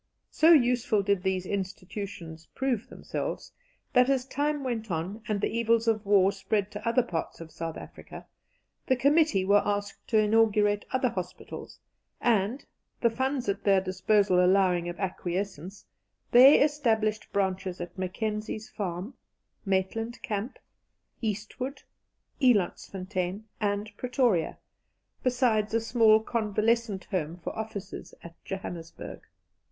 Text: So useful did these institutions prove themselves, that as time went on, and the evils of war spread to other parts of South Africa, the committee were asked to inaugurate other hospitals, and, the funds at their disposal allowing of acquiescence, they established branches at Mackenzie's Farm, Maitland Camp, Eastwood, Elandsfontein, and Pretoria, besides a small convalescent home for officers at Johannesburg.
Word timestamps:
So 0.31 0.51
useful 0.51 1.03
did 1.03 1.21
these 1.21 1.45
institutions 1.45 2.47
prove 2.55 2.89
themselves, 2.89 3.51
that 3.93 4.09
as 4.09 4.25
time 4.25 4.63
went 4.63 4.89
on, 4.89 5.21
and 5.27 5.39
the 5.39 5.55
evils 5.55 5.87
of 5.87 6.03
war 6.07 6.31
spread 6.31 6.71
to 6.71 6.87
other 6.89 7.03
parts 7.03 7.39
of 7.39 7.51
South 7.51 7.77
Africa, 7.77 8.25
the 8.87 8.95
committee 8.95 9.45
were 9.45 9.61
asked 9.63 10.07
to 10.07 10.17
inaugurate 10.17 10.85
other 10.89 11.09
hospitals, 11.09 11.77
and, 12.19 12.65
the 13.01 13.11
funds 13.11 13.47
at 13.47 13.63
their 13.63 13.79
disposal 13.79 14.43
allowing 14.43 14.89
of 14.89 14.99
acquiescence, 14.99 15.85
they 16.31 16.59
established 16.59 17.31
branches 17.31 17.79
at 17.79 17.95
Mackenzie's 17.95 18.69
Farm, 18.71 19.13
Maitland 19.65 20.19
Camp, 20.23 20.57
Eastwood, 21.21 21.83
Elandsfontein, 22.41 23.43
and 23.59 23.91
Pretoria, 23.97 24.57
besides 25.21 25.75
a 25.75 25.79
small 25.79 26.19
convalescent 26.21 27.03
home 27.11 27.37
for 27.37 27.55
officers 27.55 28.15
at 28.23 28.33
Johannesburg. 28.43 29.21